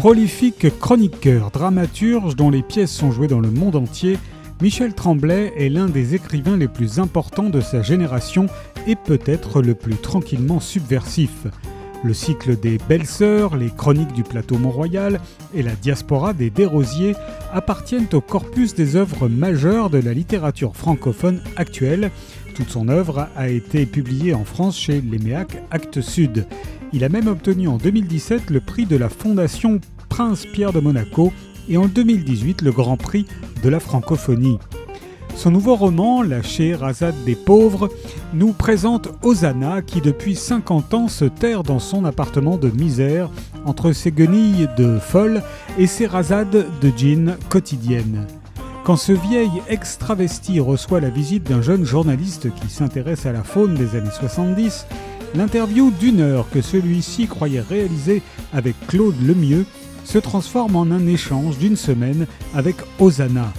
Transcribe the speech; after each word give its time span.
Prolifique 0.00 0.78
chroniqueur, 0.78 1.50
dramaturge 1.50 2.34
dont 2.34 2.48
les 2.48 2.62
pièces 2.62 2.90
sont 2.90 3.12
jouées 3.12 3.28
dans 3.28 3.38
le 3.38 3.50
monde 3.50 3.76
entier, 3.76 4.16
Michel 4.62 4.94
Tremblay 4.94 5.52
est 5.58 5.68
l'un 5.68 5.90
des 5.90 6.14
écrivains 6.14 6.56
les 6.56 6.68
plus 6.68 6.98
importants 6.98 7.50
de 7.50 7.60
sa 7.60 7.82
génération 7.82 8.46
et 8.86 8.96
peut-être 8.96 9.60
le 9.60 9.74
plus 9.74 9.96
tranquillement 9.96 10.58
subversif. 10.58 11.46
Le 12.02 12.14
cycle 12.14 12.58
des 12.58 12.78
Belles 12.88 13.04
Sœurs, 13.04 13.56
les 13.56 13.68
Chroniques 13.68 14.14
du 14.14 14.22
plateau 14.22 14.56
Mont-Royal 14.56 15.20
et 15.54 15.62
la 15.62 15.72
Diaspora 15.72 16.32
des 16.32 16.48
Desrosiers 16.48 17.14
appartiennent 17.52 18.08
au 18.12 18.20
corpus 18.20 18.74
des 18.74 18.96
œuvres 18.96 19.28
majeures 19.28 19.90
de 19.90 19.98
la 19.98 20.12
littérature 20.12 20.76
francophone 20.76 21.40
actuelle. 21.56 22.10
Toute 22.54 22.70
son 22.70 22.88
œuvre 22.88 23.28
a 23.36 23.48
été 23.48 23.86
publiée 23.86 24.34
en 24.34 24.44
France 24.44 24.78
chez 24.78 25.00
l'EMEAC 25.00 25.62
Actes 25.70 26.00
Sud. 26.00 26.46
Il 26.92 27.04
a 27.04 27.08
même 27.08 27.28
obtenu 27.28 27.68
en 27.68 27.76
2017 27.76 28.50
le 28.50 28.60
prix 28.60 28.86
de 28.86 28.96
la 28.96 29.08
Fondation 29.08 29.80
Prince 30.08 30.46
Pierre 30.46 30.72
de 30.72 30.80
Monaco 30.80 31.32
et 31.68 31.76
en 31.76 31.86
2018 31.86 32.62
le 32.62 32.72
Grand 32.72 32.96
Prix 32.96 33.26
de 33.62 33.68
la 33.68 33.80
francophonie. 33.80 34.58
Son 35.40 35.52
nouveau 35.52 35.74
roman, 35.74 36.20
La 36.20 36.42
Scheherazade 36.42 37.14
des 37.24 37.34
pauvres, 37.34 37.88
nous 38.34 38.52
présente 38.52 39.08
Osana 39.22 39.80
qui 39.80 40.02
depuis 40.02 40.36
50 40.36 40.92
ans 40.92 41.08
se 41.08 41.24
terre 41.24 41.62
dans 41.62 41.78
son 41.78 42.04
appartement 42.04 42.58
de 42.58 42.68
misère 42.68 43.30
entre 43.64 43.92
ses 43.92 44.12
guenilles 44.12 44.68
de 44.76 44.98
folle 44.98 45.42
et 45.78 45.86
ses 45.86 46.06
rasades 46.06 46.66
de 46.82 46.92
jeans 46.94 47.38
quotidiennes. 47.48 48.26
Quand 48.84 48.96
ce 48.96 49.12
vieil 49.12 49.50
extravesti 49.66 50.60
reçoit 50.60 51.00
la 51.00 51.08
visite 51.08 51.44
d'un 51.44 51.62
jeune 51.62 51.86
journaliste 51.86 52.54
qui 52.56 52.68
s'intéresse 52.68 53.24
à 53.24 53.32
la 53.32 53.42
faune 53.42 53.72
des 53.76 53.96
années 53.96 54.10
70, 54.10 54.84
L'interview 55.34 55.90
d'une 55.92 56.20
heure 56.20 56.50
que 56.50 56.60
celui-ci 56.60 57.28
croyait 57.28 57.60
réaliser 57.60 58.20
avec 58.52 58.74
Claude 58.88 59.14
Lemieux 59.26 59.64
se 60.04 60.18
transforme 60.18 60.76
en 60.76 60.90
un 60.90 61.06
échange 61.06 61.56
d'une 61.56 61.76
semaine 61.76 62.26
avec 62.52 62.76
Osana. 62.98 63.50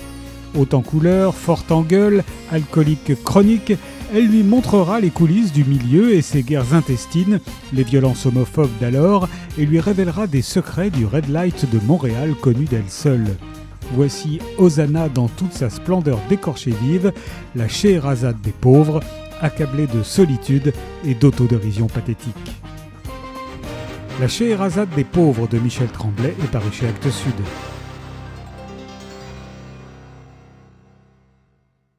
Haute 0.57 0.73
en 0.73 0.81
couleur, 0.81 1.35
forte 1.35 1.71
en 1.71 1.81
gueule, 1.81 2.23
alcoolique 2.51 3.23
chronique, 3.23 3.73
elle 4.13 4.27
lui 4.27 4.43
montrera 4.43 4.99
les 4.99 5.09
coulisses 5.09 5.53
du 5.53 5.63
milieu 5.63 6.13
et 6.13 6.21
ses 6.21 6.43
guerres 6.43 6.73
intestines, 6.73 7.39
les 7.71 7.83
violences 7.83 8.25
homophobes 8.25 8.77
d'alors, 8.81 9.29
et 9.57 9.65
lui 9.65 9.79
révélera 9.79 10.27
des 10.27 10.41
secrets 10.41 10.89
du 10.89 11.05
Red 11.05 11.29
Light 11.29 11.71
de 11.71 11.79
Montréal 11.85 12.35
connu 12.35 12.65
d'elle 12.65 12.89
seule. 12.89 13.37
Voici 13.93 14.39
Osana 14.57 15.07
dans 15.07 15.27
toute 15.29 15.53
sa 15.53 15.69
splendeur 15.69 16.19
décorchée 16.29 16.73
vive, 16.83 17.13
la 17.55 17.69
Scheherazade 17.69 18.39
des 18.41 18.51
pauvres, 18.51 19.01
accablé 19.41 19.87
de 19.87 20.03
solitude 20.03 20.73
et 21.05 21.13
d'autodérision 21.13 21.87
pathétique. 21.87 22.35
La 24.19 24.27
Scheherazade 24.27 24.89
des 24.95 25.03
pauvres 25.05 25.47
de 25.47 25.57
Michel 25.57 25.87
Tremblay 25.87 26.35
est 26.43 26.51
parue 26.51 26.71
chez 26.71 26.87
Actes 26.87 27.09
Sud. 27.09 27.33